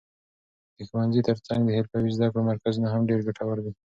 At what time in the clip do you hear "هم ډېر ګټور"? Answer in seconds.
2.89-3.57